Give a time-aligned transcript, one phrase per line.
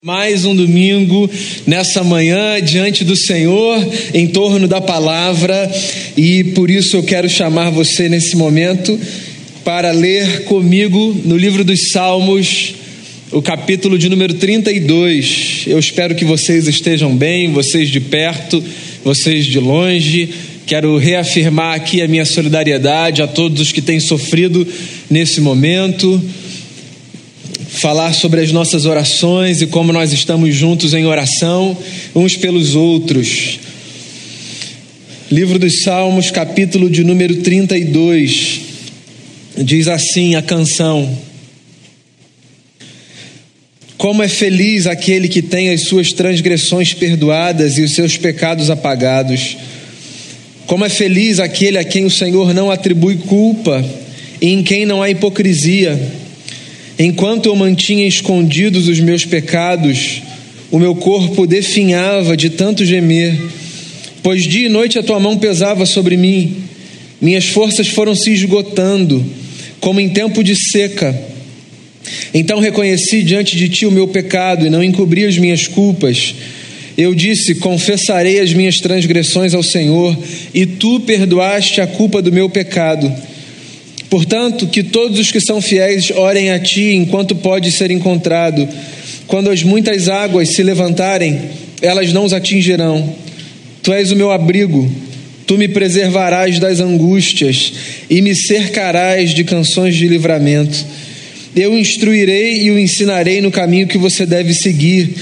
[0.00, 1.28] Mais um domingo
[1.66, 5.68] nessa manhã diante do Senhor, em torno da palavra,
[6.16, 8.96] e por isso eu quero chamar você nesse momento
[9.64, 12.76] para ler comigo no livro dos Salmos,
[13.32, 15.64] o capítulo de número 32.
[15.66, 18.62] Eu espero que vocês estejam bem, vocês de perto,
[19.04, 20.28] vocês de longe.
[20.64, 24.64] Quero reafirmar aqui a minha solidariedade a todos os que têm sofrido
[25.10, 26.22] nesse momento
[27.78, 31.76] falar sobre as nossas orações e como nós estamos juntos em oração
[32.14, 33.58] uns pelos outros.
[35.30, 38.60] Livro dos Salmos, capítulo de número 32,
[39.58, 41.16] diz assim a canção:
[43.96, 49.56] Como é feliz aquele que tem as suas transgressões perdoadas e os seus pecados apagados.
[50.66, 53.84] Como é feliz aquele a quem o Senhor não atribui culpa
[54.40, 55.98] e em quem não há hipocrisia.
[56.98, 60.20] Enquanto eu mantinha escondidos os meus pecados,
[60.70, 63.40] o meu corpo definhava de tanto gemer,
[64.22, 66.56] pois dia e noite a tua mão pesava sobre mim,
[67.20, 69.24] minhas forças foram se esgotando,
[69.80, 71.16] como em tempo de seca.
[72.34, 76.34] Então reconheci diante de ti o meu pecado e não encobri as minhas culpas.
[76.96, 80.18] Eu disse: Confessarei as minhas transgressões ao Senhor,
[80.52, 83.12] e tu perdoaste a culpa do meu pecado.
[84.10, 88.66] Portanto, que todos os que são fiéis orem a ti enquanto pode ser encontrado.
[89.26, 91.38] Quando as muitas águas se levantarem,
[91.82, 93.14] elas não os atingirão.
[93.82, 94.90] Tu és o meu abrigo,
[95.46, 97.72] tu me preservarás das angústias
[98.08, 100.86] e me cercarás de canções de livramento.
[101.54, 105.14] Eu o instruirei e o ensinarei no caminho que você deve seguir.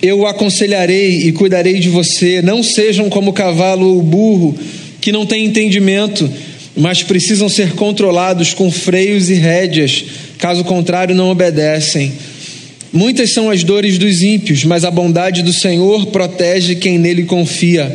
[0.00, 2.40] Eu o aconselharei e cuidarei de você.
[2.40, 4.56] Não sejam como o cavalo ou o burro,
[5.00, 6.30] que não tem entendimento
[6.76, 10.04] mas precisam ser controlados com freios e rédeas,
[10.38, 12.12] caso contrário, não obedecem.
[12.92, 17.94] Muitas são as dores dos ímpios, mas a bondade do Senhor protege quem nele confia.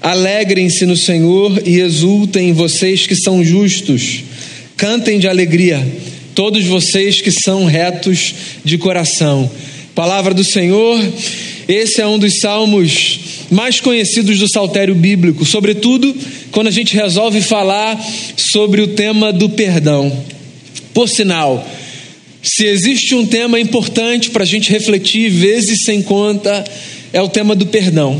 [0.00, 4.24] Alegrem-se no Senhor e exultem vocês que são justos.
[4.76, 5.86] Cantem de alegria,
[6.34, 8.34] todos vocês que são retos
[8.64, 9.50] de coração.
[10.00, 10.98] Palavra do Senhor,
[11.68, 16.16] esse é um dos salmos mais conhecidos do saltério bíblico, sobretudo
[16.50, 18.02] quando a gente resolve falar
[18.34, 20.10] sobre o tema do perdão.
[20.94, 21.68] Por sinal,
[22.42, 26.64] se existe um tema importante para a gente refletir vezes sem conta,
[27.12, 28.18] é o tema do perdão.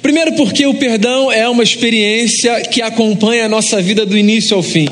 [0.00, 4.62] Primeiro, porque o perdão é uma experiência que acompanha a nossa vida do início ao
[4.62, 4.88] fim.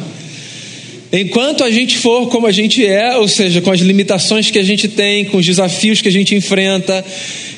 [1.12, 4.62] Enquanto a gente for como a gente é, ou seja, com as limitações que a
[4.62, 7.04] gente tem, com os desafios que a gente enfrenta,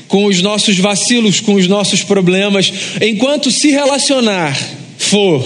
[0.06, 4.58] com os nossos vacilos, com os nossos problemas, enquanto se relacionar
[4.96, 5.44] for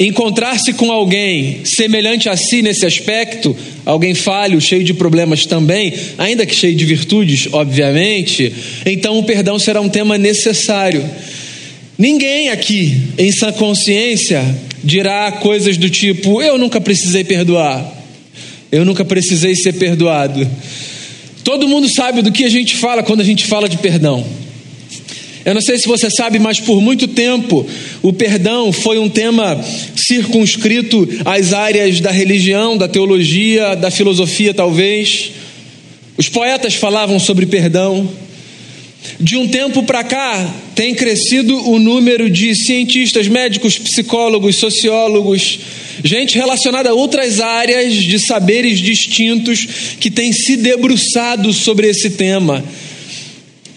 [0.00, 6.46] encontrar-se com alguém semelhante a si nesse aspecto, alguém falho, cheio de problemas também, ainda
[6.46, 8.50] que cheio de virtudes, obviamente,
[8.86, 11.04] então o perdão será um tema necessário.
[12.00, 14.42] Ninguém aqui, em sã consciência,
[14.82, 17.92] dirá coisas do tipo: eu nunca precisei perdoar,
[18.72, 20.48] eu nunca precisei ser perdoado.
[21.44, 24.26] Todo mundo sabe do que a gente fala quando a gente fala de perdão.
[25.44, 27.66] Eu não sei se você sabe, mas por muito tempo
[28.00, 29.62] o perdão foi um tema
[29.94, 35.32] circunscrito às áreas da religião, da teologia, da filosofia, talvez.
[36.16, 38.08] Os poetas falavam sobre perdão.
[39.20, 45.58] De um tempo para cá, tem crescido o número de cientistas, médicos, psicólogos, sociólogos,
[46.02, 49.68] gente relacionada a outras áreas de saberes distintos
[50.00, 52.64] que tem se debruçado sobre esse tema.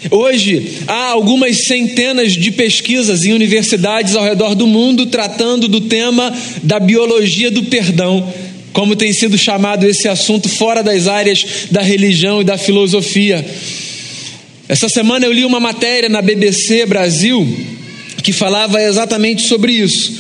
[0.09, 6.33] Hoje, há algumas centenas de pesquisas em universidades ao redor do mundo tratando do tema
[6.63, 8.33] da biologia do perdão,
[8.71, 13.45] como tem sido chamado esse assunto fora das áreas da religião e da filosofia.
[14.73, 17.47] Essa semana eu li uma matéria na BBC Brasil
[18.23, 20.19] que falava exatamente sobre isso,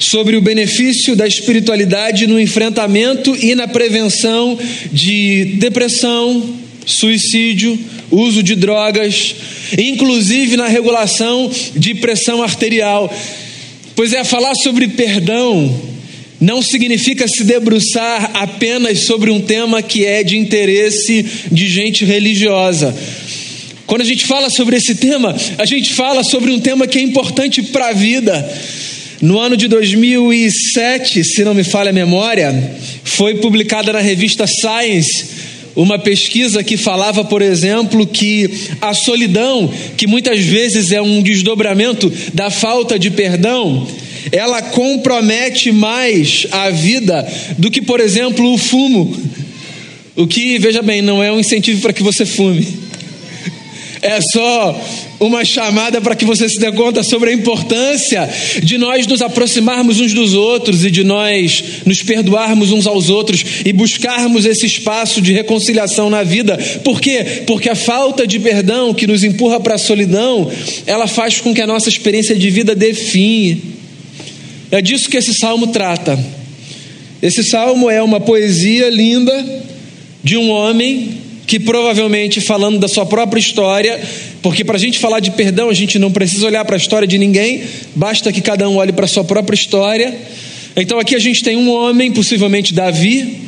[0.00, 4.58] sobre o benefício da espiritualidade no enfrentamento e na prevenção
[4.90, 7.78] de depressão, suicídio,
[8.10, 9.36] uso de drogas,
[9.78, 13.16] inclusive na regulação de pressão arterial.
[13.94, 15.72] Pois é, falar sobre perdão
[16.40, 22.92] não significa se debruçar apenas sobre um tema que é de interesse de gente religiosa.
[23.86, 27.02] Quando a gente fala sobre esse tema, a gente fala sobre um tema que é
[27.02, 28.52] importante para a vida.
[29.20, 35.44] No ano de 2007, se não me falha a memória, foi publicada na revista Science
[35.76, 38.48] uma pesquisa que falava, por exemplo, que
[38.80, 43.86] a solidão, que muitas vezes é um desdobramento da falta de perdão,
[44.30, 47.26] ela compromete mais a vida
[47.58, 49.16] do que, por exemplo, o fumo.
[50.16, 52.83] O que, veja bem, não é um incentivo para que você fume.
[54.04, 54.78] É só
[55.18, 58.28] uma chamada para que você se dê conta sobre a importância
[58.62, 63.42] de nós nos aproximarmos uns dos outros e de nós nos perdoarmos uns aos outros
[63.64, 66.58] e buscarmos esse espaço de reconciliação na vida.
[66.84, 67.44] Por quê?
[67.46, 70.52] Porque a falta de perdão que nos empurra para a solidão,
[70.86, 73.62] ela faz com que a nossa experiência de vida define.
[74.70, 76.22] É disso que esse salmo trata.
[77.22, 79.64] Esse salmo é uma poesia linda
[80.22, 84.00] de um homem que provavelmente falando da sua própria história,
[84.42, 87.06] porque para a gente falar de perdão a gente não precisa olhar para a história
[87.06, 87.62] de ninguém,
[87.94, 90.14] basta que cada um olhe para a sua própria história.
[90.76, 93.42] Então aqui a gente tem um homem, possivelmente Davi,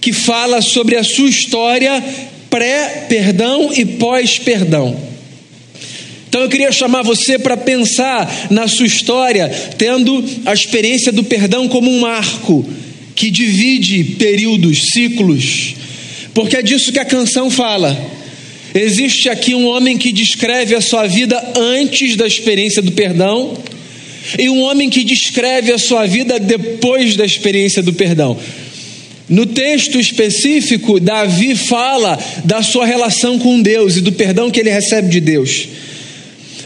[0.00, 2.02] que fala sobre a sua história
[2.50, 4.96] pré-perdão e pós-perdão.
[6.28, 11.68] Então eu queria chamar você para pensar na sua história, tendo a experiência do perdão
[11.68, 12.66] como um marco
[13.14, 15.81] que divide períodos, ciclos
[16.34, 17.96] porque é disso que a canção fala.
[18.74, 23.56] Existe aqui um homem que descreve a sua vida antes da experiência do perdão,
[24.38, 28.38] e um homem que descreve a sua vida depois da experiência do perdão.
[29.28, 34.70] No texto específico, Davi fala da sua relação com Deus e do perdão que ele
[34.70, 35.68] recebe de Deus.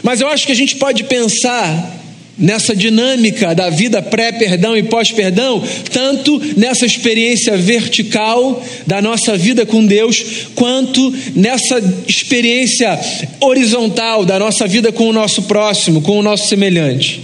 [0.03, 1.96] Mas eu acho que a gente pode pensar
[2.37, 9.85] nessa dinâmica da vida pré-perdão e pós-perdão, tanto nessa experiência vertical da nossa vida com
[9.85, 10.23] Deus,
[10.53, 12.99] quanto nessa experiência
[13.39, 17.21] horizontal da nossa vida com o nosso próximo, com o nosso semelhante.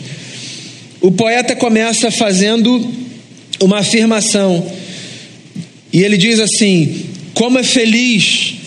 [1.00, 2.92] O poeta começa fazendo
[3.60, 4.66] uma afirmação,
[5.92, 8.63] e ele diz assim: Como é feliz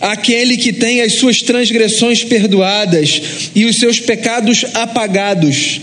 [0.00, 3.22] aquele que tem as suas transgressões perdoadas
[3.54, 5.80] e os seus pecados apagados.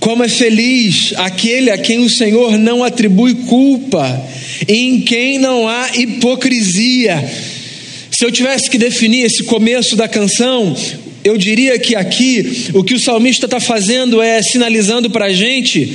[0.00, 4.24] Como é feliz aquele a quem o Senhor não atribui culpa,
[4.66, 7.28] em quem não há hipocrisia.
[8.10, 10.76] Se eu tivesse que definir esse começo da canção,
[11.24, 15.92] eu diria que aqui o que o salmista está fazendo é sinalizando para a gente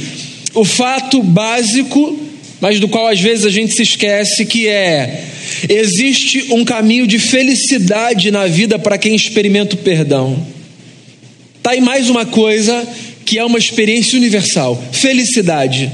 [0.53, 2.19] o fato básico,
[2.61, 5.23] mas do qual às vezes a gente se esquece, que é
[5.69, 10.45] Existe um caminho de felicidade na vida para quem experimenta o perdão.
[11.61, 12.88] Tá aí mais uma coisa
[13.25, 15.91] que é uma experiência universal: felicidade.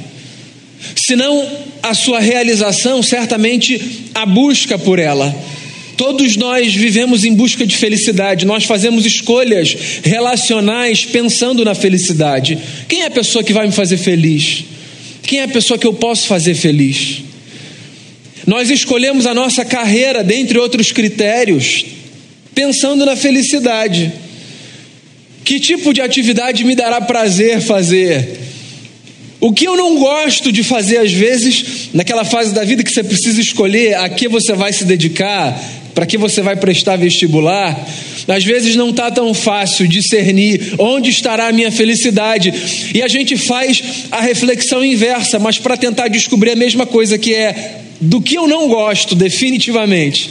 [0.96, 1.48] Se não
[1.84, 3.80] a sua realização, certamente
[4.14, 5.36] a busca por ela.
[5.96, 12.58] Todos nós vivemos em busca de felicidade, nós fazemos escolhas relacionais pensando na felicidade.
[12.88, 14.64] Quem é a pessoa que vai me fazer feliz?
[15.24, 17.24] Quem é a pessoa que eu posso fazer feliz?
[18.50, 21.86] Nós escolhemos a nossa carreira, dentre outros critérios,
[22.56, 24.12] pensando na felicidade.
[25.46, 28.40] Que tipo de atividade me dará prazer fazer?
[29.40, 33.04] O que eu não gosto de fazer às vezes, naquela fase da vida que você
[33.04, 35.56] precisa escolher a que você vai se dedicar,
[35.94, 37.88] para que você vai prestar vestibular,
[38.28, 42.52] às vezes não está tão fácil discernir onde estará a minha felicidade.
[42.96, 47.36] E a gente faz a reflexão inversa, mas para tentar descobrir a mesma coisa que
[47.36, 50.30] é do que eu não gosto definitivamente.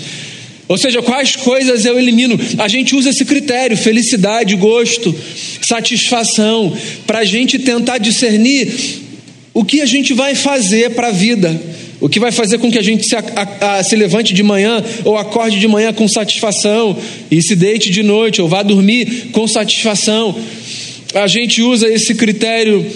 [0.68, 2.38] Ou seja, quais coisas eu elimino?
[2.58, 5.14] A gente usa esse critério, felicidade, gosto,
[5.66, 6.76] satisfação,
[7.06, 8.70] para a gente tentar discernir
[9.54, 11.60] o que a gente vai fazer para a vida,
[12.00, 13.22] o que vai fazer com que a gente se, a,
[13.78, 16.96] a, se, levante de manhã ou acorde de manhã com satisfação
[17.30, 20.36] e se deite de noite ou vá dormir com satisfação.
[21.14, 22.86] A gente usa esse critério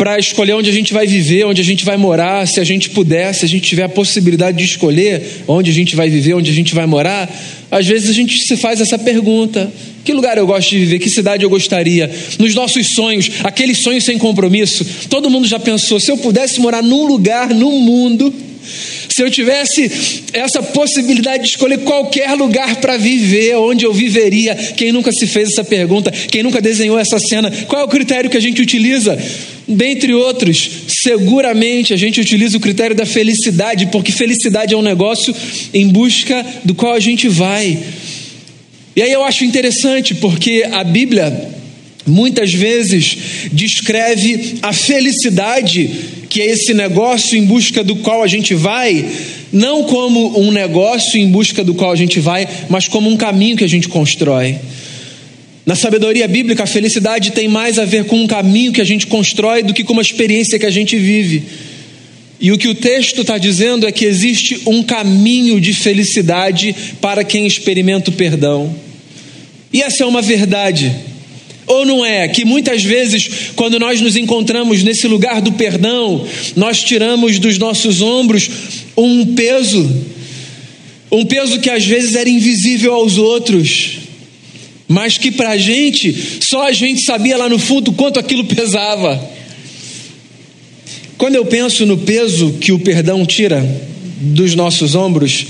[0.00, 2.88] para escolher onde a gente vai viver, onde a gente vai morar, se a gente
[2.88, 6.50] puder, se a gente tiver a possibilidade de escolher onde a gente vai viver, onde
[6.50, 7.30] a gente vai morar,
[7.70, 9.70] às vezes a gente se faz essa pergunta:
[10.02, 11.00] que lugar eu gosto de viver?
[11.00, 12.10] Que cidade eu gostaria?
[12.38, 16.82] Nos nossos sonhos, aqueles sonhos sem compromisso, todo mundo já pensou: se eu pudesse morar
[16.82, 19.90] num lugar no mundo, se eu tivesse
[20.32, 25.50] essa possibilidade de escolher qualquer lugar para viver, onde eu viveria, quem nunca se fez
[25.50, 29.18] essa pergunta, quem nunca desenhou essa cena, qual é o critério que a gente utiliza?
[29.66, 30.70] Dentre outros,
[31.02, 35.34] seguramente a gente utiliza o critério da felicidade, porque felicidade é um negócio
[35.72, 37.78] em busca do qual a gente vai.
[38.96, 41.59] E aí eu acho interessante, porque a Bíblia
[42.10, 43.16] muitas vezes
[43.52, 45.90] descreve a felicidade,
[46.28, 49.04] que é esse negócio em busca do qual a gente vai,
[49.52, 53.56] não como um negócio em busca do qual a gente vai, mas como um caminho
[53.56, 54.56] que a gente constrói.
[55.66, 59.06] Na sabedoria bíblica, a felicidade tem mais a ver com um caminho que a gente
[59.06, 61.44] constrói do que com uma experiência que a gente vive.
[62.40, 67.22] E o que o texto está dizendo é que existe um caminho de felicidade para
[67.22, 68.74] quem experimenta o perdão.
[69.72, 70.90] E essa é uma verdade.
[71.70, 76.82] Ou não é que muitas vezes, quando nós nos encontramos nesse lugar do perdão, nós
[76.82, 78.50] tiramos dos nossos ombros
[78.96, 79.88] um peso,
[81.12, 83.98] um peso que às vezes era invisível aos outros,
[84.88, 89.30] mas que para a gente, só a gente sabia lá no fundo quanto aquilo pesava.
[91.16, 93.64] Quando eu penso no peso que o perdão tira
[94.20, 95.46] dos nossos ombros,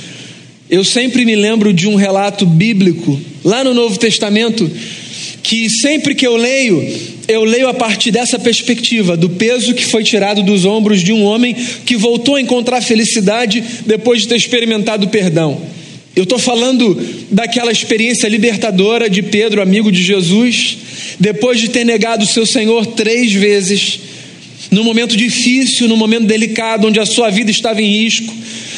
[0.69, 4.71] eu sempre me lembro de um relato bíblico, lá no Novo Testamento,
[5.43, 6.87] que sempre que eu leio,
[7.27, 11.25] eu leio a partir dessa perspectiva, do peso que foi tirado dos ombros de um
[11.25, 11.55] homem
[11.85, 15.61] que voltou a encontrar felicidade depois de ter experimentado perdão.
[16.15, 16.99] Eu estou falando
[17.31, 20.77] daquela experiência libertadora de Pedro, amigo de Jesus,
[21.19, 24.01] depois de ter negado o seu Senhor três vezes,
[24.71, 28.35] num momento difícil, num momento delicado, onde a sua vida estava em risco.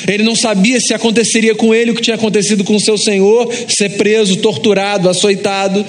[0.06, 3.52] Ele não sabia se aconteceria com ele o que tinha acontecido com o seu Senhor,
[3.68, 5.84] ser preso, torturado, açoitado.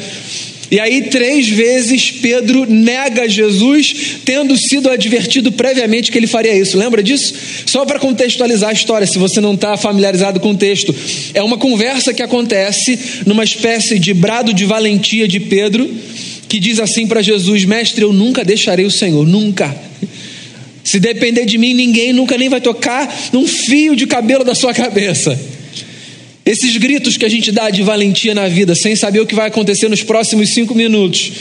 [0.74, 3.94] E aí, três vezes, Pedro nega Jesus,
[4.26, 6.80] tendo sido advertido previamente que ele faria isso.
[6.80, 7.32] Lembra disso?
[7.68, 10.96] Só para contextualizar a história, se você não está familiarizado com o texto.
[11.36, 15.88] É uma conversa que acontece numa espécie de brado de valentia de Pedro,
[16.50, 19.80] que diz assim para Jesus: Mestre, eu nunca deixarei o Senhor, nunca.
[20.84, 24.74] Se depender de mim, ninguém nunca nem vai tocar num fio de cabelo da sua
[24.74, 25.40] cabeça.
[26.46, 29.48] Esses gritos que a gente dá de valentia na vida, sem saber o que vai
[29.48, 31.32] acontecer nos próximos cinco minutos,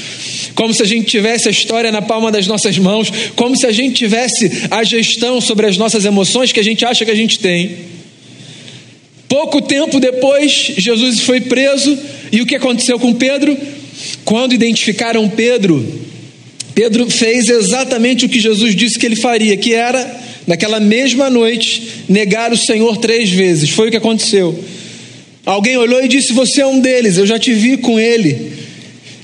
[0.55, 3.73] como se a gente tivesse a história na palma das nossas mãos, como se a
[3.73, 7.41] gente tivesse a gestão sobre as nossas emoções que a gente acha que a gente
[7.41, 7.93] tem.
[9.29, 11.99] Pouco tempo depois, Jesus foi preso,
[12.31, 13.57] e o que aconteceu com Pedro?
[14.25, 15.85] Quando identificaram Pedro,
[16.77, 22.05] Pedro fez exatamente o que Jesus disse que ele faria, que era, naquela mesma noite,
[22.09, 23.71] negar o Senhor três vezes.
[23.71, 24.57] Foi o que aconteceu.
[25.45, 28.53] Alguém olhou e disse: Você é um deles, eu já te vi com ele.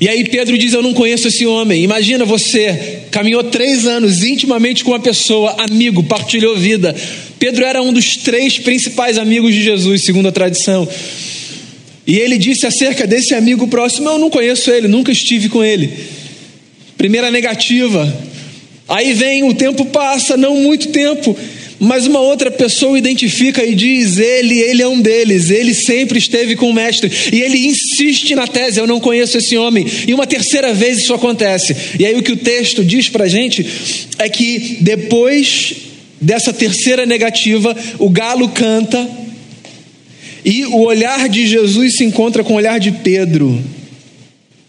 [0.01, 1.83] E aí Pedro diz: Eu não conheço esse homem.
[1.83, 6.95] Imagina você, caminhou três anos intimamente com uma pessoa, amigo, partilhou vida.
[7.39, 10.89] Pedro era um dos três principais amigos de Jesus, segundo a tradição.
[12.07, 15.93] E ele disse acerca desse amigo próximo: Eu não conheço ele, nunca estive com ele.
[16.97, 18.13] Primeira negativa.
[18.89, 21.37] Aí vem, o tempo passa, não muito tempo.
[21.81, 26.57] Mas uma outra pessoa identifica e diz: ele, ele é um deles, ele sempre esteve
[26.57, 27.11] com o mestre.
[27.33, 29.87] E ele insiste na tese: eu não conheço esse homem.
[30.07, 31.77] E uma terceira vez isso acontece.
[31.99, 33.65] E aí o que o texto diz para gente
[34.19, 35.75] é que depois
[36.21, 39.09] dessa terceira negativa, o galo canta
[40.45, 43.63] e o olhar de Jesus se encontra com o olhar de Pedro.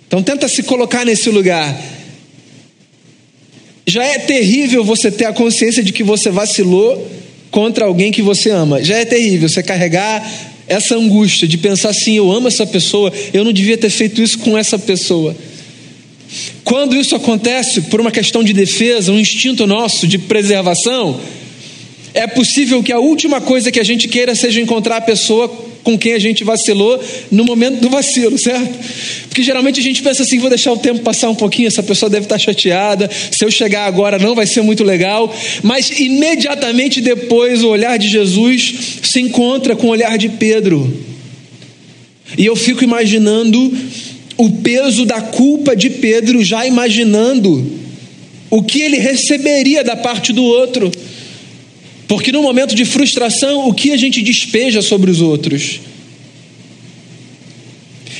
[0.07, 1.98] Então tenta se colocar nesse lugar.
[3.89, 7.09] Já é terrível você ter a consciência de que você vacilou
[7.49, 8.83] contra alguém que você ama.
[8.83, 10.31] Já é terrível você carregar
[10.67, 14.37] essa angústia de pensar assim: eu amo essa pessoa, eu não devia ter feito isso
[14.37, 15.35] com essa pessoa.
[16.63, 21.19] Quando isso acontece por uma questão de defesa, um instinto nosso de preservação,
[22.13, 25.97] é possível que a última coisa que a gente queira seja encontrar a pessoa com
[25.97, 28.77] quem a gente vacilou no momento do vacilo, certo?
[29.27, 32.09] Porque geralmente a gente pensa assim: vou deixar o tempo passar um pouquinho, essa pessoa
[32.09, 37.63] deve estar chateada, se eu chegar agora não vai ser muito legal, mas imediatamente depois
[37.63, 40.93] o olhar de Jesus se encontra com o olhar de Pedro,
[42.37, 43.75] e eu fico imaginando
[44.37, 47.79] o peso da culpa de Pedro, já imaginando
[48.49, 50.91] o que ele receberia da parte do outro.
[52.09, 55.79] Porque no momento de frustração, o que a gente despeja sobre os outros?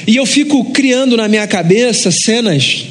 [0.05, 2.85] E eu fico criando na minha cabeça cenas.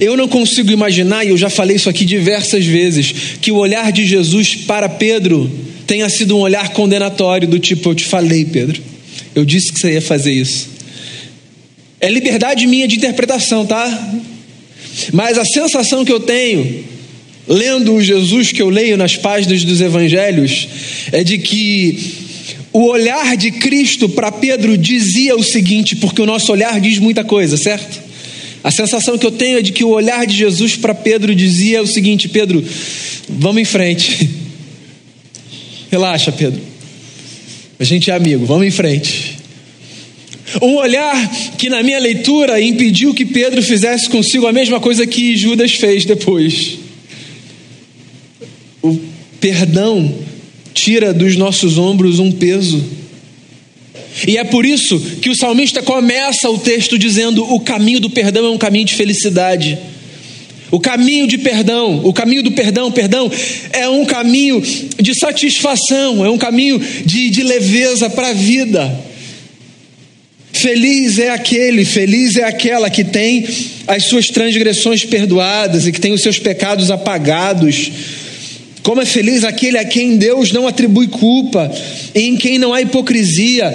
[0.00, 3.92] Eu não consigo imaginar, e eu já falei isso aqui diversas vezes, que o olhar
[3.92, 5.48] de Jesus para Pedro
[5.86, 8.82] tenha sido um olhar condenatório, do tipo: Eu te falei, Pedro,
[9.36, 10.68] eu disse que você ia fazer isso.
[12.00, 14.16] É liberdade minha de interpretação, tá?
[15.12, 16.97] Mas a sensação que eu tenho
[17.48, 20.68] lendo o Jesus que eu leio nas páginas dos evangelhos,
[21.10, 21.98] é de que
[22.72, 27.24] o olhar de Cristo para Pedro dizia o seguinte, porque o nosso olhar diz muita
[27.24, 28.08] coisa, certo?
[28.62, 31.80] A sensação que eu tenho é de que o olhar de Jesus para Pedro dizia
[31.82, 32.62] o seguinte: Pedro,
[33.28, 34.28] vamos em frente.
[35.90, 36.60] Relaxa, Pedro.
[37.80, 39.38] A gente é amigo, vamos em frente.
[40.60, 45.36] Um olhar que, na minha leitura, impediu que Pedro fizesse consigo a mesma coisa que
[45.36, 46.78] Judas fez depois.
[48.88, 49.00] O
[49.40, 50.14] perdão
[50.74, 52.82] tira dos nossos ombros um peso.
[54.26, 58.46] E é por isso que o salmista começa o texto dizendo: o caminho do perdão
[58.46, 59.78] é um caminho de felicidade.
[60.70, 63.30] O caminho de perdão, o caminho do perdão, perdão,
[63.72, 64.62] é um caminho
[65.00, 69.08] de satisfação, é um caminho de, de leveza para a vida.
[70.52, 73.46] Feliz é aquele, feliz é aquela que tem
[73.86, 77.90] as suas transgressões perdoadas e que tem os seus pecados apagados.
[78.88, 81.70] Como é feliz aquele a quem Deus não atribui culpa
[82.14, 83.70] em quem não há hipocrisia.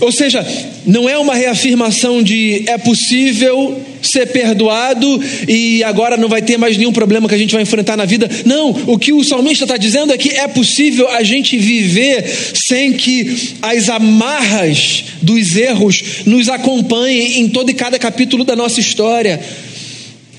[0.00, 0.42] Ou seja,
[0.86, 6.78] não é uma reafirmação de é possível ser perdoado e agora não vai ter mais
[6.78, 8.26] nenhum problema que a gente vai enfrentar na vida.
[8.46, 12.24] Não, o que o salmista está dizendo é que é possível a gente viver
[12.54, 18.80] sem que as amarras dos erros nos acompanhem em todo e cada capítulo da nossa
[18.80, 19.38] história.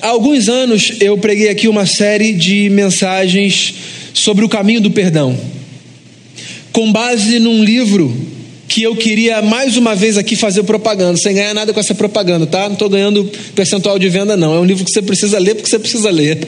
[0.03, 3.73] Há alguns anos eu preguei aqui uma série de mensagens
[4.13, 5.33] sobre o caminho do perdão,
[6.73, 8.13] com base num livro
[8.67, 12.45] que eu queria mais uma vez aqui fazer propaganda, sem ganhar nada com essa propaganda,
[12.45, 12.65] tá?
[12.65, 14.53] Não estou ganhando percentual de venda, não.
[14.53, 16.45] É um livro que você precisa ler porque você precisa ler.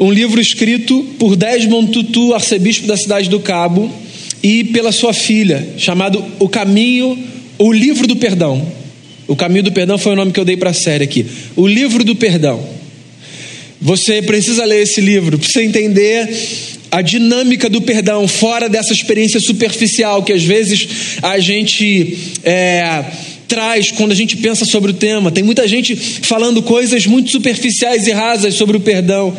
[0.00, 3.92] Um livro escrito por Desmond Tutu, arcebispo da cidade do Cabo,
[4.42, 7.18] e pela sua filha, chamado O Caminho,
[7.58, 8.80] o Livro do Perdão.
[9.32, 11.24] O Caminho do Perdão foi o nome que eu dei para a série aqui.
[11.56, 12.62] O Livro do Perdão.
[13.80, 16.28] Você precisa ler esse livro para você entender
[16.90, 20.86] a dinâmica do perdão, fora dessa experiência superficial que às vezes
[21.22, 23.04] a gente é,
[23.48, 25.30] traz quando a gente pensa sobre o tema.
[25.30, 29.34] Tem muita gente falando coisas muito superficiais e rasas sobre o perdão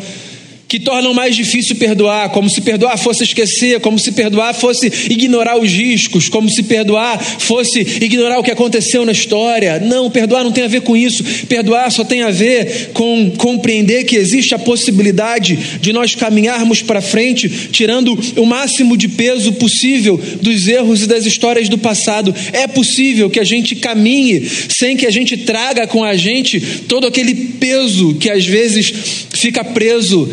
[0.74, 5.56] que tornam mais difícil perdoar, como se perdoar fosse esquecer, como se perdoar fosse ignorar
[5.56, 9.78] os riscos, como se perdoar fosse ignorar o que aconteceu na história.
[9.78, 11.22] Não, perdoar não tem a ver com isso.
[11.46, 17.00] Perdoar só tem a ver com compreender que existe a possibilidade de nós caminharmos para
[17.00, 22.34] frente, tirando o máximo de peso possível dos erros e das histórias do passado.
[22.52, 27.06] É possível que a gente caminhe sem que a gente traga com a gente todo
[27.06, 28.92] aquele peso que às vezes
[29.30, 30.28] fica preso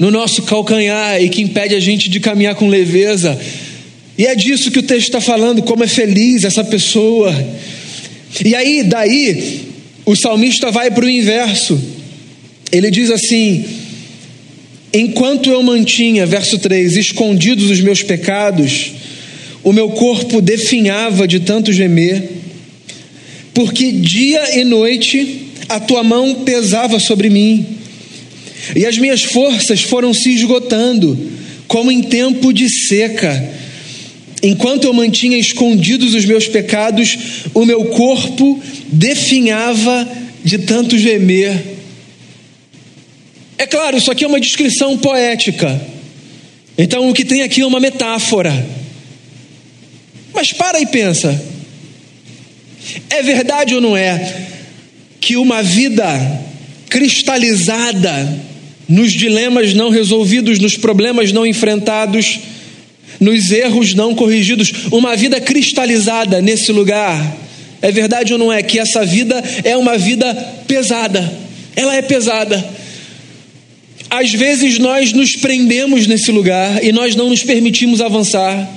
[0.00, 3.38] no nosso calcanhar e que impede a gente de caminhar com leveza.
[4.16, 7.30] E é disso que o texto está falando, como é feliz essa pessoa.
[8.42, 9.60] E aí, daí,
[10.06, 11.78] o salmista vai para o inverso.
[12.72, 13.62] Ele diz assim:
[14.94, 18.92] Enquanto eu mantinha, verso 3, escondidos os meus pecados,
[19.62, 22.26] o meu corpo definhava de tanto gemer,
[23.52, 27.79] porque dia e noite a tua mão pesava sobre mim
[28.74, 31.18] e as minhas forças foram se esgotando,
[31.66, 33.48] como em tempo de seca.
[34.42, 37.18] Enquanto eu mantinha escondidos os meus pecados,
[37.52, 40.08] o meu corpo definhava
[40.42, 41.62] de tanto gemer.
[43.58, 45.80] É claro, isso aqui é uma descrição poética.
[46.78, 48.66] Então o que tem aqui é uma metáfora.
[50.32, 51.38] Mas para e pensa.
[53.10, 54.46] É verdade ou não é
[55.20, 56.06] que uma vida
[56.88, 58.49] cristalizada
[58.90, 62.40] nos dilemas não resolvidos, nos problemas não enfrentados,
[63.20, 67.36] nos erros não corrigidos, uma vida cristalizada nesse lugar.
[67.80, 70.34] É verdade ou não é que essa vida é uma vida
[70.66, 71.32] pesada?
[71.76, 72.62] Ela é pesada.
[74.10, 78.68] Às vezes nós nos prendemos nesse lugar e nós não nos permitimos avançar.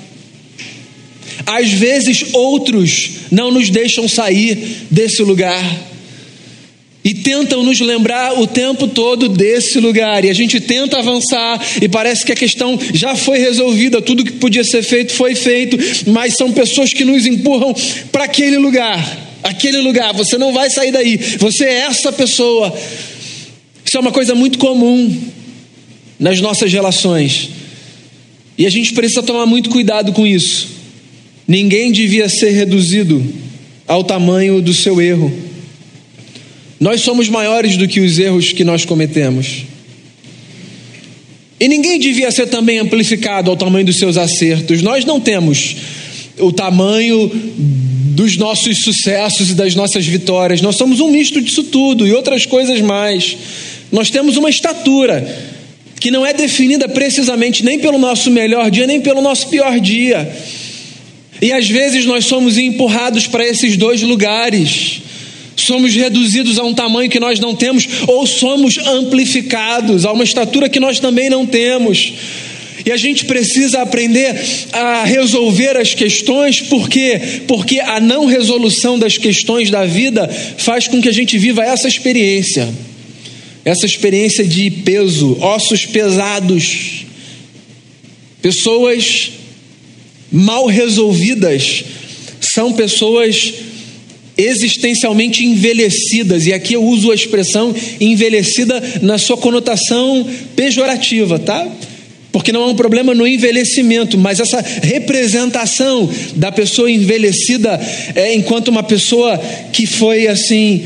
[1.44, 5.93] Às vezes outros não nos deixam sair desse lugar
[7.04, 10.24] e tentam nos lembrar o tempo todo desse lugar.
[10.24, 14.32] E a gente tenta avançar e parece que a questão já foi resolvida, tudo que
[14.32, 15.78] podia ser feito foi feito,
[16.10, 17.76] mas são pessoas que nos empurram
[18.12, 19.32] para aquele lugar.
[19.44, 22.74] Aquele lugar, você não vai sair daí, você é essa pessoa.
[23.86, 25.16] Isso é uma coisa muito comum
[26.18, 27.50] nas nossas relações.
[28.58, 30.70] E a gente precisa tomar muito cuidado com isso.
[31.46, 33.22] Ninguém devia ser reduzido
[33.86, 35.53] ao tamanho do seu erro.
[36.84, 39.64] Nós somos maiores do que os erros que nós cometemos.
[41.58, 44.82] E ninguém devia ser também amplificado ao tamanho dos seus acertos.
[44.82, 45.78] Nós não temos
[46.38, 47.32] o tamanho
[48.14, 50.60] dos nossos sucessos e das nossas vitórias.
[50.60, 53.38] Nós somos um misto disso tudo e outras coisas mais.
[53.90, 55.26] Nós temos uma estatura
[56.02, 60.30] que não é definida precisamente nem pelo nosso melhor dia, nem pelo nosso pior dia.
[61.42, 65.03] E às vezes nós somos empurrados para esses dois lugares
[65.56, 70.70] somos reduzidos a um tamanho que nós não temos, ou somos amplificados a uma estatura
[70.70, 72.14] que nós também não temos.
[72.86, 74.36] E a gente precisa aprender
[74.74, 77.42] a resolver as questões, por quê?
[77.48, 81.88] Porque a não resolução das questões da vida faz com que a gente viva essa
[81.88, 82.68] experiência,
[83.64, 87.06] essa experiência de peso, ossos pesados,
[88.42, 89.32] pessoas
[90.30, 91.86] mal resolvidas
[92.42, 93.54] são pessoas
[94.38, 101.68] existencialmente envelhecidas, e aqui eu uso a expressão envelhecida na sua conotação pejorativa, tá?
[102.32, 107.80] Porque não é um problema no envelhecimento, mas essa representação da pessoa envelhecida
[108.16, 109.38] é, enquanto uma pessoa
[109.72, 110.84] que foi assim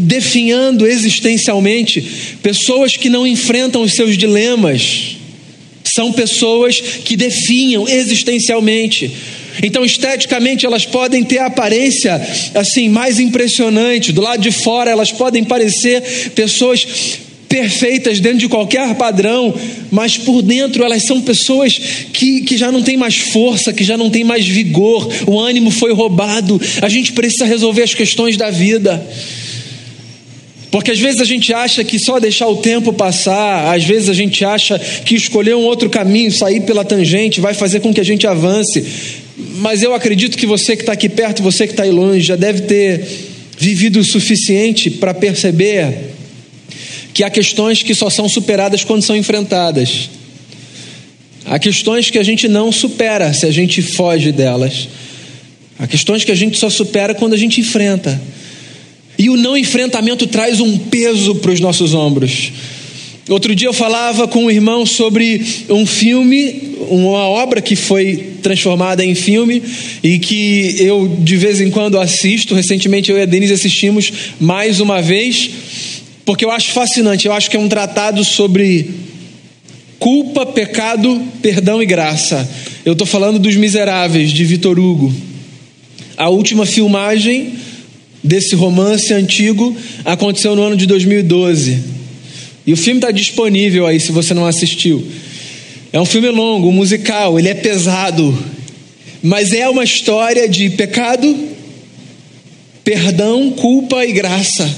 [0.00, 5.16] definhando existencialmente, pessoas que não enfrentam os seus dilemas,
[5.84, 9.10] são pessoas que definham existencialmente.
[9.62, 12.20] Então, esteticamente, elas podem ter a aparência
[12.54, 14.12] assim mais impressionante.
[14.12, 16.02] Do lado de fora, elas podem parecer
[16.34, 16.86] pessoas
[17.54, 19.54] perfeitas dentro de qualquer padrão,
[19.88, 21.78] mas por dentro elas são pessoas
[22.12, 25.70] que, que já não têm mais força, que já não têm mais vigor, o ânimo
[25.70, 26.60] foi roubado.
[26.82, 29.06] A gente precisa resolver as questões da vida.
[30.68, 34.12] Porque às vezes a gente acha que só deixar o tempo passar, às vezes a
[34.12, 38.04] gente acha que escolher um outro caminho, sair pela tangente, vai fazer com que a
[38.04, 38.84] gente avance.
[39.36, 42.36] Mas eu acredito que você que está aqui perto, você que está aí longe, já
[42.36, 43.04] deve ter
[43.58, 46.12] vivido o suficiente para perceber
[47.12, 50.10] que há questões que só são superadas quando são enfrentadas.
[51.44, 54.88] Há questões que a gente não supera se a gente foge delas.
[55.78, 58.20] Há questões que a gente só supera quando a gente enfrenta.
[59.18, 62.52] E o não enfrentamento traz um peso para os nossos ombros.
[63.28, 69.02] Outro dia eu falava com um irmão sobre um filme, uma obra que foi transformada
[69.02, 69.62] em filme
[70.02, 72.54] e que eu de vez em quando assisto.
[72.54, 75.50] Recentemente eu e a Denise assistimos mais uma vez,
[76.26, 77.26] porque eu acho fascinante.
[77.26, 78.90] Eu acho que é um tratado sobre
[79.98, 82.46] culpa, pecado, perdão e graça.
[82.84, 85.10] Eu estou falando dos Miseráveis, de Vitor Hugo.
[86.14, 87.54] A última filmagem
[88.22, 92.03] desse romance antigo aconteceu no ano de 2012.
[92.66, 95.06] E o filme está disponível aí se você não assistiu.
[95.92, 98.36] É um filme longo, musical, ele é pesado,
[99.22, 101.48] mas é uma história de pecado,
[102.82, 104.68] perdão, culpa e graça.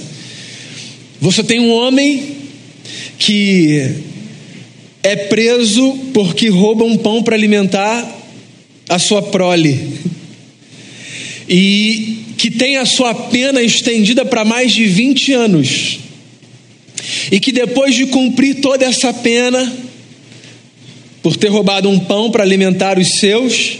[1.20, 2.37] Você tem um homem
[3.18, 3.94] que
[5.03, 8.14] é preso porque rouba um pão para alimentar
[8.88, 9.81] a sua prole.
[11.49, 15.99] E que tem a sua pena estendida para mais de 20 anos,
[17.31, 19.73] e que depois de cumprir toda essa pena,
[21.23, 23.79] por ter roubado um pão para alimentar os seus,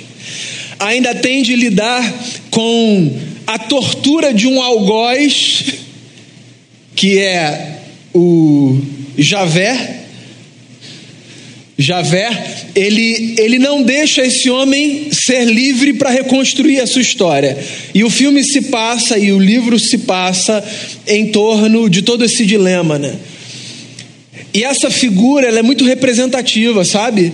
[0.79, 2.03] ainda tem de lidar
[2.51, 5.65] com a tortura de um algoz,
[6.95, 7.81] que é
[8.15, 8.81] o
[9.17, 10.07] Javé,
[11.79, 12.31] Javé,
[12.75, 17.57] ele, ele não deixa esse homem ser livre para reconstruir a sua história.
[17.95, 20.65] E o filme se passa, e o livro se passa
[21.07, 23.15] em torno de todo esse dilema, né?
[24.53, 27.33] E essa figura, ela é muito representativa, sabe?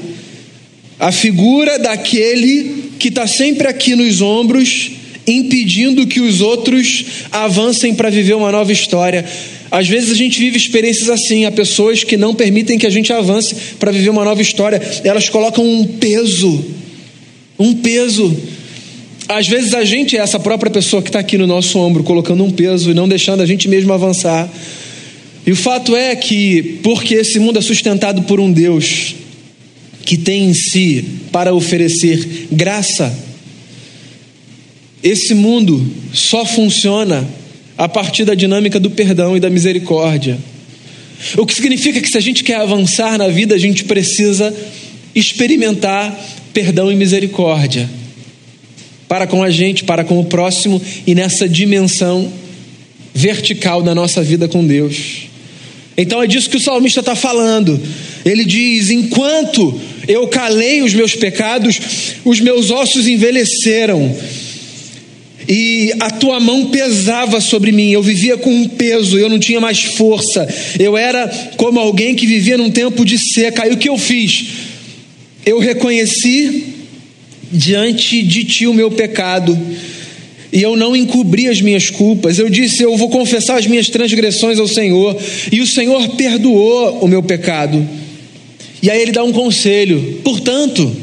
[0.98, 4.92] A figura daquele que está sempre aqui nos ombros,
[5.26, 9.24] impedindo que os outros avancem para viver uma nova história.
[9.70, 13.12] Às vezes a gente vive experiências assim, há pessoas que não permitem que a gente
[13.12, 14.80] avance para viver uma nova história.
[15.02, 16.64] Elas colocam um peso,
[17.58, 18.36] um peso.
[19.28, 22.44] Às vezes a gente é essa própria pessoa que está aqui no nosso ombro, colocando
[22.44, 24.48] um peso e não deixando a gente mesmo avançar.
[25.46, 29.14] E o fato é que, porque esse mundo é sustentado por um Deus
[30.04, 33.16] que tem em si para oferecer graça,
[35.02, 37.28] esse mundo só funciona
[37.76, 40.38] a partir da dinâmica do perdão e da misericórdia.
[41.36, 44.54] O que significa que se a gente quer avançar na vida, a gente precisa
[45.14, 46.16] experimentar
[46.52, 47.88] perdão e misericórdia
[49.08, 52.32] para com a gente, para com o próximo e nessa dimensão
[53.12, 55.31] vertical da nossa vida com Deus.
[55.96, 57.80] Então é disso que o salmista está falando.
[58.24, 59.78] Ele diz: Enquanto
[60.08, 61.78] eu calei os meus pecados,
[62.24, 64.14] os meus ossos envelheceram
[65.48, 69.60] e a tua mão pesava sobre mim, eu vivia com um peso, eu não tinha
[69.60, 70.46] mais força,
[70.78, 73.66] eu era como alguém que vivia num tempo de seca.
[73.66, 74.44] E o que eu fiz?
[75.44, 76.74] Eu reconheci
[77.50, 79.58] diante de ti o meu pecado,
[80.52, 82.38] e eu não encobri as minhas culpas.
[82.38, 85.16] Eu disse: Eu vou confessar as minhas transgressões ao Senhor,
[85.50, 87.88] e o Senhor perdoou o meu pecado.
[88.82, 90.94] E aí ele dá um conselho: portanto,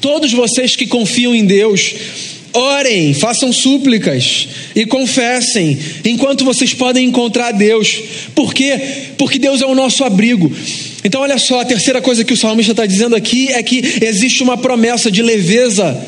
[0.00, 1.94] todos vocês que confiam em Deus,
[2.52, 7.98] Orem, façam súplicas e confessem, enquanto vocês podem encontrar Deus.
[8.34, 8.78] Por quê?
[9.16, 10.52] Porque Deus é o nosso abrigo.
[11.02, 14.42] Então, olha só, a terceira coisa que o salmista está dizendo aqui é que existe
[14.42, 15.98] uma promessa de leveza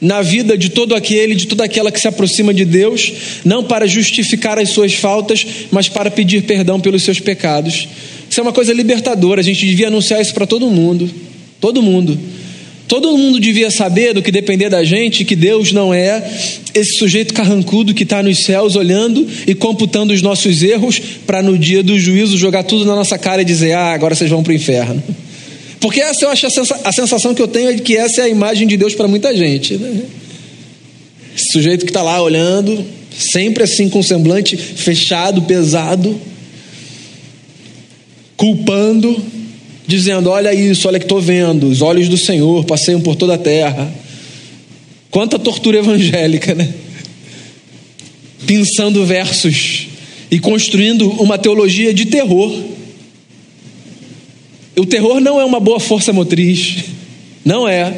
[0.00, 3.12] na vida de todo aquele, de toda aquela que se aproxima de Deus,
[3.44, 7.88] não para justificar as suas faltas, mas para pedir perdão pelos seus pecados.
[8.28, 11.08] Isso é uma coisa libertadora, a gente devia anunciar isso para todo mundo.
[11.60, 12.18] Todo mundo.
[12.86, 16.22] Todo mundo devia saber do que depender da gente, que Deus não é
[16.74, 21.56] esse sujeito carrancudo que está nos céus olhando e computando os nossos erros para no
[21.56, 24.52] dia do juízo jogar tudo na nossa cara e dizer: Ah, agora vocês vão para
[24.52, 25.02] o inferno.
[25.84, 28.22] Porque essa eu acho a, sensa a sensação que eu tenho é de que essa
[28.22, 29.74] é a imagem de Deus para muita gente.
[29.76, 30.04] Né?
[31.36, 32.82] Esse sujeito que está lá olhando,
[33.14, 36.18] sempre assim com semblante fechado, pesado,
[38.34, 39.22] culpando,
[39.86, 43.38] dizendo: Olha isso, olha que estou vendo, os olhos do Senhor passeiam por toda a
[43.38, 43.92] terra.
[45.10, 46.72] Quanta tortura evangélica, né?
[48.46, 49.88] Pensando versos
[50.30, 52.72] e construindo uma teologia de terror.
[54.76, 56.84] O terror não é uma boa força motriz,
[57.44, 57.92] não é.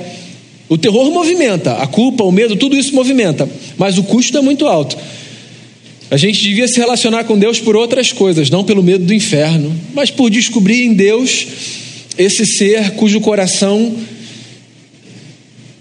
[0.69, 4.67] O terror movimenta, a culpa, o medo, tudo isso movimenta, mas o custo é muito
[4.67, 4.97] alto.
[6.11, 9.75] A gente devia se relacionar com Deus por outras coisas, não pelo medo do inferno,
[9.95, 11.47] mas por descobrir em Deus
[12.19, 13.95] esse ser cujo coração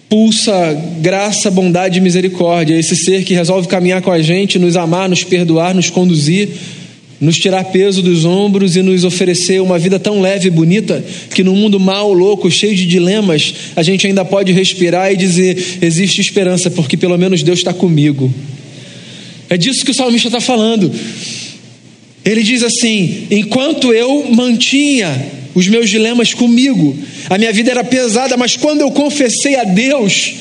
[0.09, 5.09] pulsa graça, bondade e misericórdia, esse ser que resolve caminhar com a gente, nos amar,
[5.09, 6.49] nos perdoar, nos conduzir
[7.19, 11.43] nos tirar peso dos ombros e nos oferecer uma vida tão leve e bonita que
[11.43, 16.19] no mundo mau, louco, cheio de dilemas, a gente ainda pode respirar e dizer: existe
[16.19, 18.33] esperança, porque pelo menos Deus está comigo.
[19.49, 20.91] É disso que o salmista está falando.
[22.23, 26.97] Ele diz assim: enquanto eu mantinha os meus dilemas comigo,
[27.29, 30.33] a minha vida era pesada, mas quando eu confessei a Deus,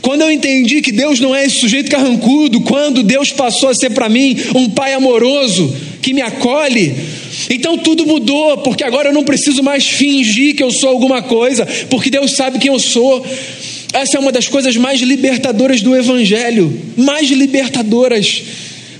[0.00, 3.90] quando eu entendi que Deus não é esse sujeito carrancudo, quando Deus passou a ser
[3.90, 6.94] para mim um pai amoroso que me acolhe,
[7.50, 11.66] então tudo mudou, porque agora eu não preciso mais fingir que eu sou alguma coisa,
[11.88, 13.24] porque Deus sabe quem eu sou.
[13.92, 18.42] Essa é uma das coisas mais libertadoras do Evangelho mais libertadoras.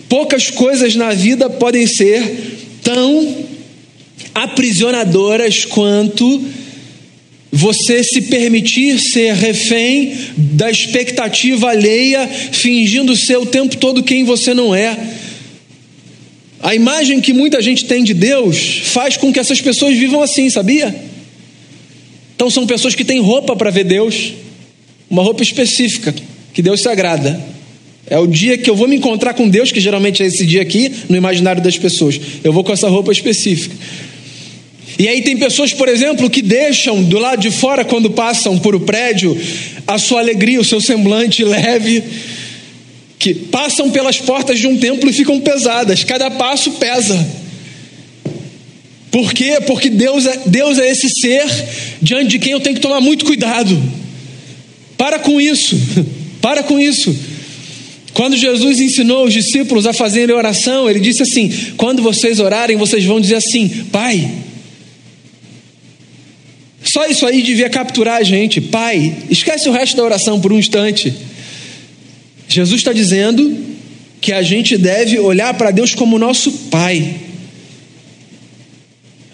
[0.09, 3.37] Poucas coisas na vida podem ser tão
[4.35, 6.43] aprisionadoras quanto
[7.53, 14.55] você se permitir ser refém da expectativa alheia, fingindo ser o tempo todo quem você
[14.55, 14.97] não é.
[16.63, 20.51] A imagem que muita gente tem de Deus faz com que essas pessoas vivam assim,
[20.51, 20.95] sabia?
[22.37, 24.33] Então são pessoas que têm roupa para ver Deus,
[25.09, 26.15] uma roupa específica,
[26.53, 27.41] que Deus se agrada.
[28.07, 30.63] É o dia que eu vou me encontrar com Deus, que geralmente é esse dia
[30.63, 32.21] aqui, no imaginário das pessoas.
[32.43, 33.75] Eu vou com essa roupa específica.
[34.99, 38.75] E aí tem pessoas, por exemplo, que deixam do lado de fora, quando passam por
[38.75, 39.35] o prédio,
[39.87, 42.03] a sua alegria, o seu semblante leve,
[43.21, 47.29] que passam pelas portas de um templo e ficam pesadas, cada passo pesa.
[49.11, 49.59] Por quê?
[49.67, 51.47] Porque Deus é, Deus é esse ser
[52.01, 53.81] diante de quem eu tenho que tomar muito cuidado.
[54.97, 55.77] Para com isso,
[56.41, 57.15] para com isso.
[58.15, 63.05] Quando Jesus ensinou os discípulos a fazerem oração, ele disse assim: quando vocês orarem, vocês
[63.05, 64.31] vão dizer assim, Pai,
[66.83, 68.63] só isso aí devia capturar a gente.
[68.63, 71.13] Pai, esquece o resto da oração por um instante.
[72.51, 73.57] Jesus está dizendo
[74.21, 77.15] que a gente deve olhar para Deus como nosso Pai.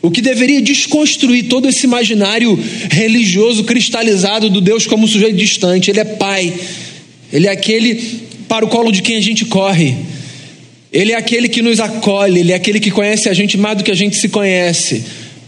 [0.03, 2.57] O que deveria desconstruir todo esse imaginário
[2.91, 5.91] religioso cristalizado do Deus como um sujeito distante.
[5.91, 6.55] Ele é Pai.
[7.33, 9.97] Ele é aquele para o colo de quem a gente corre.
[10.93, 12.41] Ele é aquele que nos acolhe.
[12.41, 15.03] Ele é aquele que conhece a gente mais do que a gente se conhece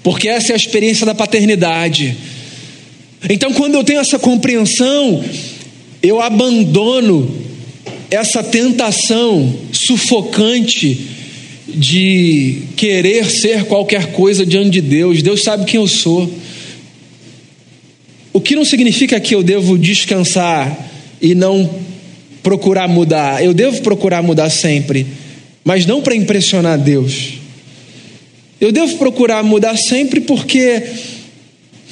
[0.08, 2.16] porque essa é a experiência da paternidade.
[3.28, 5.22] Então, quando eu tenho essa compreensão,
[6.02, 7.30] eu abandono
[8.10, 10.98] essa tentação sufocante
[11.68, 15.22] de querer ser qualquer coisa diante de Deus.
[15.22, 16.32] Deus sabe quem eu sou.
[18.32, 20.90] O que não significa que eu devo descansar
[21.20, 21.68] e não
[22.42, 23.44] procurar mudar.
[23.44, 25.06] Eu devo procurar mudar sempre,
[25.64, 27.34] mas não para impressionar Deus.
[28.60, 30.82] Eu devo procurar mudar sempre porque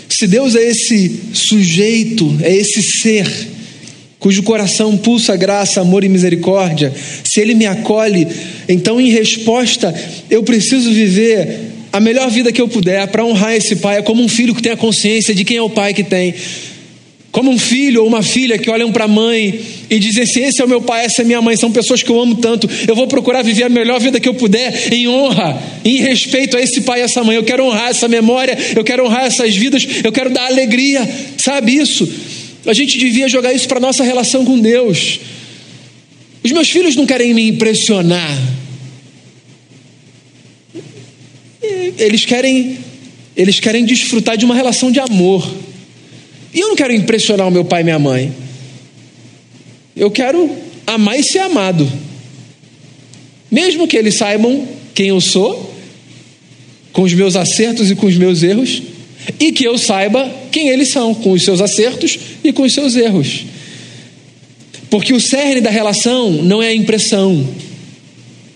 [0.09, 3.56] se Deus é esse sujeito, é esse ser
[4.19, 6.93] cujo coração pulsa graça, amor e misericórdia,
[7.25, 8.27] se ele me acolhe,
[8.69, 9.95] então em resposta
[10.31, 14.23] eu preciso viver a melhor vida que eu puder para honrar esse pai, é como
[14.23, 16.35] um filho que tem a consciência de quem é o pai que tem.
[17.33, 20.63] Como um filho ou uma filha que olham para a mãe e dizem assim: esse
[20.63, 22.67] é o meu pai, essa é minha mãe, são pessoas que eu amo tanto.
[22.89, 26.61] Eu vou procurar viver a melhor vida que eu puder em honra, em respeito a
[26.63, 27.37] esse pai e essa mãe.
[27.37, 31.77] Eu quero honrar essa memória, eu quero honrar essas vidas, eu quero dar alegria, sabe
[31.77, 32.11] isso?
[32.67, 35.21] A gente devia jogar isso para nossa relação com Deus.
[36.43, 38.37] Os meus filhos não querem me impressionar.
[41.99, 42.79] Eles querem,
[43.37, 45.49] eles querem desfrutar de uma relação de amor.
[46.53, 48.33] E eu não quero impressionar o meu pai e minha mãe.
[49.95, 50.51] Eu quero
[50.87, 51.91] amar e ser amado.
[53.51, 55.75] Mesmo que eles saibam quem eu sou,
[56.93, 58.83] com os meus acertos e com os meus erros,
[59.39, 62.97] e que eu saiba quem eles são, com os seus acertos e com os seus
[62.97, 63.45] erros.
[64.91, 67.47] Porque o cerne da relação não é a impressão,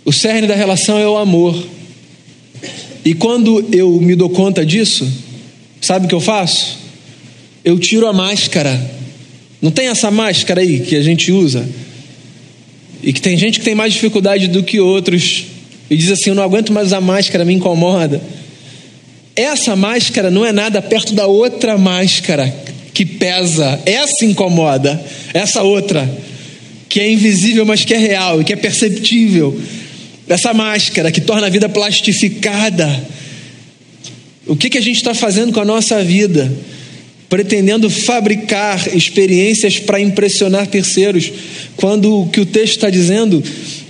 [0.04, 1.66] o cerne da relação é o amor.
[3.04, 5.10] E quando eu me dou conta disso,
[5.80, 6.80] sabe o que eu faço?
[7.64, 8.90] eu tiro a máscara.
[9.60, 11.68] Não tem essa máscara aí que a gente usa?
[13.02, 15.46] E que tem gente que tem mais dificuldade do que outros
[15.88, 18.20] e diz assim: Eu não aguento mais usar máscara, me incomoda.
[19.40, 22.54] Essa máscara não é nada perto da outra máscara
[22.92, 26.06] que pesa, essa incomoda, essa outra,
[26.90, 29.58] que é invisível, mas que é real e que é perceptível.
[30.28, 33.02] Essa máscara que torna a vida plastificada.
[34.46, 36.52] O que, que a gente está fazendo com a nossa vida?
[37.26, 41.32] Pretendendo fabricar experiências para impressionar terceiros,
[41.76, 43.42] quando o que o texto está dizendo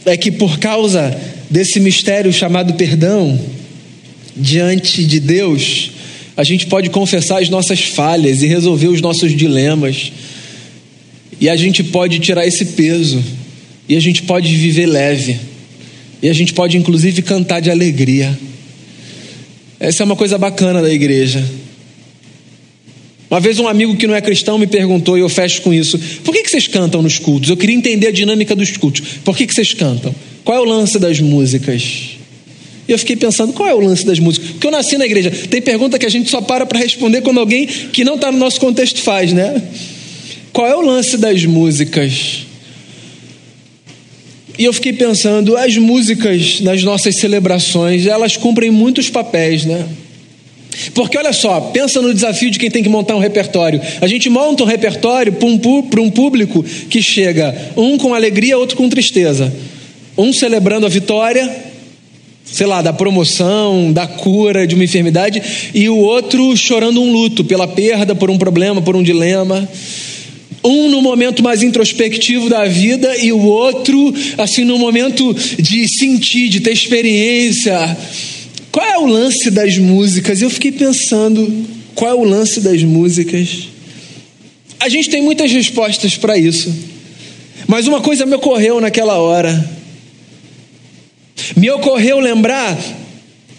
[0.06, 3.36] é que por causa desse mistério chamado perdão,
[4.36, 5.90] diante de Deus,
[6.36, 10.12] a gente pode confessar as nossas falhas e resolver os nossos dilemas.
[11.40, 13.22] E a gente pode tirar esse peso.
[13.88, 15.38] E a gente pode viver leve.
[16.22, 18.38] E a gente pode, inclusive, cantar de alegria.
[19.78, 21.42] Essa é uma coisa bacana da igreja.
[23.30, 25.98] Uma vez um amigo que não é cristão me perguntou, e eu fecho com isso:
[26.24, 27.48] por que, que vocês cantam nos cultos?
[27.48, 29.18] Eu queria entender a dinâmica dos cultos.
[29.24, 30.14] Por que, que vocês cantam?
[30.44, 32.09] Qual é o lance das músicas?
[32.90, 34.50] E eu fiquei pensando, qual é o lance das músicas?
[34.50, 35.30] Porque eu nasci na igreja.
[35.30, 38.38] Tem pergunta que a gente só para para responder quando alguém que não está no
[38.38, 39.62] nosso contexto faz, né?
[40.52, 42.46] Qual é o lance das músicas?
[44.58, 49.86] E eu fiquei pensando, as músicas nas nossas celebrações, elas cumprem muitos papéis, né?
[50.92, 53.80] Porque olha só, pensa no desafio de quem tem que montar um repertório.
[54.00, 55.60] A gente monta um repertório para um,
[56.02, 59.52] um público que chega, um com alegria, outro com tristeza.
[60.18, 61.69] Um celebrando a vitória,
[62.52, 65.42] sei lá, da promoção, da cura de uma enfermidade,
[65.74, 69.68] e o outro chorando um luto pela perda, por um problema, por um dilema.
[70.62, 76.50] Um no momento mais introspectivo da vida e o outro, assim, no momento de sentir,
[76.50, 77.96] de ter experiência.
[78.70, 80.42] Qual é o lance das músicas?
[80.42, 83.68] Eu fiquei pensando, qual é o lance das músicas?
[84.78, 86.72] A gente tem muitas respostas para isso,
[87.66, 89.79] mas uma coisa me ocorreu naquela hora.
[91.56, 92.78] Me ocorreu lembrar,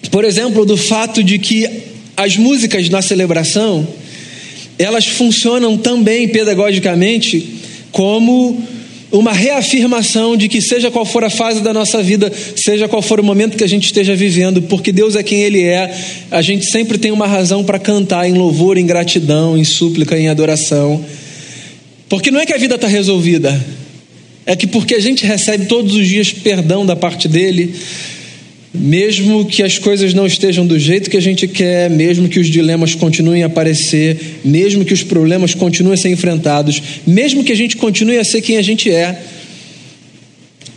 [0.10, 1.68] por exemplo, do fato de que
[2.16, 3.88] as músicas na celebração,
[4.78, 7.48] elas funcionam também pedagogicamente
[7.92, 8.62] como
[9.12, 13.20] uma reafirmação de que seja qual for a fase da nossa vida, seja qual for
[13.20, 15.94] o momento que a gente esteja vivendo, porque Deus é quem Ele é,
[16.32, 20.30] a gente sempre tem uma razão para cantar em louvor, em gratidão, em súplica, em
[20.30, 21.04] adoração.
[22.08, 23.60] Porque não é que a vida está resolvida,
[24.46, 27.74] é que porque a gente recebe todos os dias perdão da parte dele,
[28.74, 32.48] mesmo que as coisas não estejam do jeito que a gente quer, mesmo que os
[32.48, 37.56] dilemas continuem a aparecer, mesmo que os problemas continuem a ser enfrentados, mesmo que a
[37.56, 39.20] gente continue a ser quem a gente é,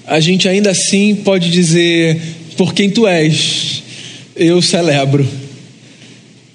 [0.06, 2.20] a gente ainda assim pode dizer:
[2.56, 3.82] por quem tu és,
[4.36, 5.26] eu celebro.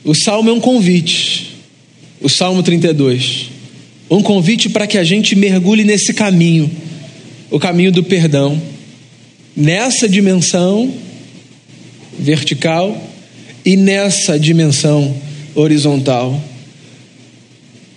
[0.03, 1.55] O salmo é um convite,
[2.21, 3.49] o salmo 32,
[4.09, 6.69] um convite para que a gente mergulhe nesse caminho
[7.49, 8.61] o caminho do perdão
[9.55, 10.93] nessa dimensão
[12.17, 13.09] vertical
[13.65, 15.15] e nessa dimensão
[15.55, 16.41] horizontal.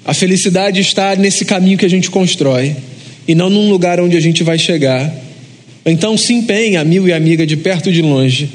[0.04, 2.74] A felicidade está nesse caminho que a gente constrói
[3.26, 5.12] e não num lugar onde a gente vai chegar.
[5.84, 8.48] Então se empenhe, amigo e amiga, de perto e de longe,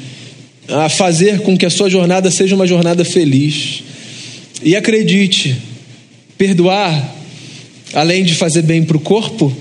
[0.68, 3.84] a fazer com que a sua jornada seja uma jornada feliz.
[4.62, 5.56] E acredite,
[6.38, 7.16] perdoar,
[7.94, 9.56] além de fazer bem para o corpo,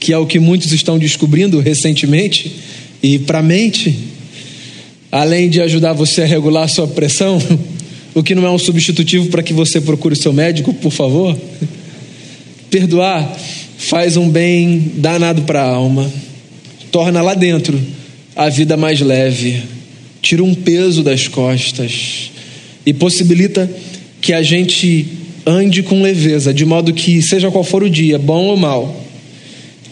[0.00, 2.52] que é o que muitos estão descobrindo recentemente,
[3.02, 3.96] e para a mente,
[5.10, 7.40] além de ajudar você a regular a sua pressão,
[8.14, 11.36] o que não é um substitutivo para que você procure seu médico, por favor.
[12.70, 13.36] Perdoar
[13.78, 16.10] faz um bem danado para a alma,
[16.90, 17.80] torna lá dentro
[18.34, 19.62] a vida mais leve,
[20.20, 22.30] tira um peso das costas
[22.84, 23.70] e possibilita
[24.20, 25.06] que a gente
[25.46, 29.07] ande com leveza, de modo que, seja qual for o dia, bom ou mal,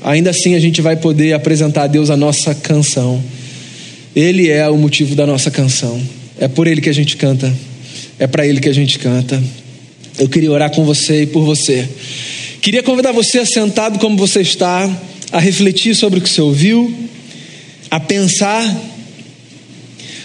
[0.02, 3.22] ainda assim a gente vai poder apresentar a Deus a nossa canção.
[4.14, 6.00] Ele é o motivo da nossa canção.
[6.38, 7.52] É por ele que a gente canta.
[8.18, 9.42] É para ele que a gente canta.
[10.18, 11.86] Eu queria orar com você e por você.
[12.62, 14.90] Queria convidar você, sentado como você está,
[15.30, 16.92] a refletir sobre o que você ouviu,
[17.90, 18.64] a pensar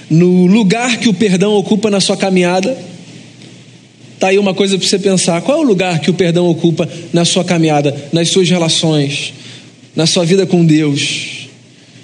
[0.09, 2.77] no lugar que o perdão ocupa na sua caminhada.
[4.13, 6.87] Está aí uma coisa para você pensar: qual é o lugar que o perdão ocupa
[7.11, 9.33] na sua caminhada, nas suas relações,
[9.95, 11.47] na sua vida com Deus?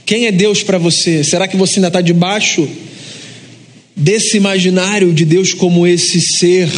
[0.05, 1.23] Quem é Deus para você?
[1.23, 2.67] Será que você ainda está debaixo
[3.95, 6.69] desse imaginário de Deus como esse ser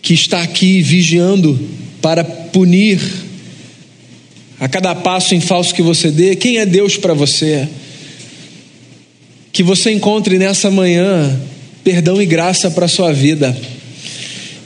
[0.00, 1.58] que está aqui vigiando
[2.00, 3.00] para punir
[4.58, 6.36] a cada passo em falso que você dê?
[6.36, 7.68] Quem é Deus para você?
[9.52, 11.38] Que você encontre nessa manhã
[11.82, 13.56] perdão e graça para a sua vida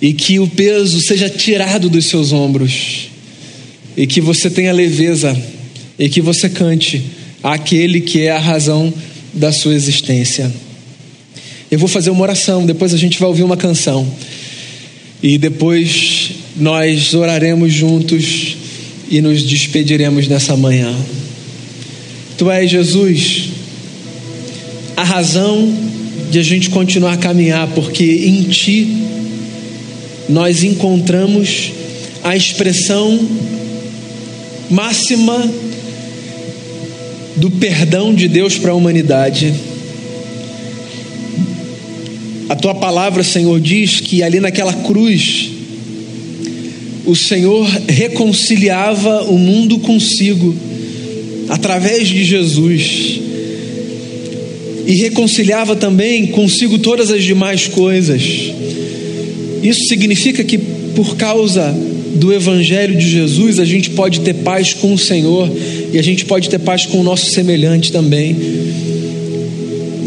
[0.01, 3.09] e que o peso seja tirado dos seus ombros,
[3.97, 5.37] e que você tenha leveza,
[5.99, 7.03] e que você cante
[7.43, 8.93] aquele que é a razão
[9.33, 10.53] da sua existência.
[11.71, 14.07] Eu vou fazer uma oração, depois a gente vai ouvir uma canção,
[15.23, 18.57] e depois nós oraremos juntos
[19.11, 20.95] e nos despediremos nessa manhã.
[22.37, 23.51] Tu és Jesus,
[24.97, 25.73] a razão
[26.31, 29.05] de a gente continuar a caminhar, porque em Ti
[30.29, 31.71] nós encontramos
[32.23, 33.21] a expressão
[34.71, 35.51] máxima
[37.37, 39.53] do perdão de Deus para a humanidade.
[42.49, 45.51] A tua palavra, Senhor, diz que ali naquela cruz,
[47.07, 50.55] o Senhor reconciliava o mundo consigo,
[51.49, 53.21] através de Jesus,
[54.87, 58.23] e reconciliava também consigo todas as demais coisas.
[59.63, 61.75] Isso significa que por causa
[62.15, 65.51] do Evangelho de Jesus, a gente pode ter paz com o Senhor
[65.93, 68.37] e a gente pode ter paz com o nosso semelhante também.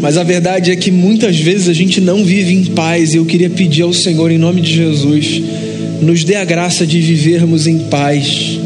[0.00, 3.24] Mas a verdade é que muitas vezes a gente não vive em paz e eu
[3.24, 5.42] queria pedir ao Senhor, em nome de Jesus,
[6.00, 8.58] nos dê a graça de vivermos em paz.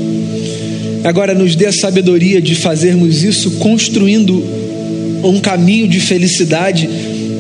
[1.05, 4.45] Agora, nos dê a sabedoria de fazermos isso construindo
[5.25, 6.89] um caminho de felicidade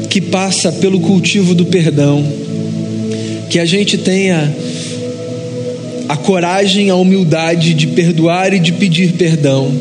[0.08, 2.42] que passa pelo cultivo do perdão
[3.52, 4.50] que a gente tenha
[6.12, 9.72] a coragem, a humildade de perdoar e de pedir perdão,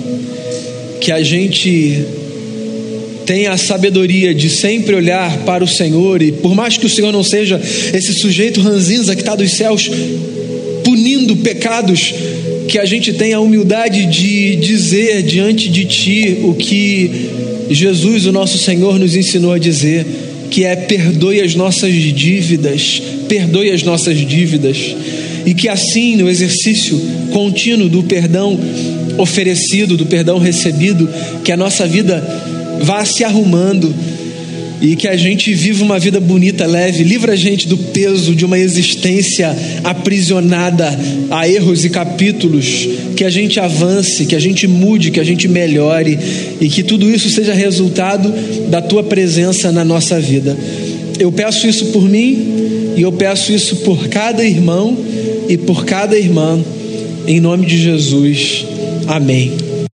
[1.01, 2.05] que a gente
[3.25, 7.11] tenha a sabedoria de sempre olhar para o Senhor e por mais que o Senhor
[7.11, 7.59] não seja
[7.93, 9.91] esse sujeito ranzinza que está dos céus
[10.85, 12.13] punindo pecados,
[12.69, 17.29] que a gente tenha a humildade de dizer diante de Ti o que
[17.69, 20.05] Jesus, o nosso Senhor, nos ensinou a dizer
[20.49, 24.95] que é perdoe as nossas dívidas, perdoe as nossas dívidas,
[25.45, 26.99] e que assim, no exercício
[27.31, 28.59] contínuo do perdão
[29.17, 31.09] oferecido, do perdão recebido,
[31.43, 32.23] que a nossa vida
[32.81, 33.93] vá se arrumando
[34.81, 38.43] e que a gente viva uma vida bonita, leve, livra a gente do peso de
[38.43, 40.89] uma existência aprisionada
[41.29, 45.47] a erros e capítulos, que a gente avance, que a gente mude, que a gente
[45.47, 46.17] melhore
[46.59, 48.33] e que tudo isso seja resultado
[48.69, 50.57] da tua presença na nossa vida.
[51.19, 54.97] Eu peço isso por mim e eu peço isso por cada irmão
[55.51, 56.57] e por cada irmã,
[57.27, 58.65] em nome de Jesus.
[59.05, 59.60] Amém.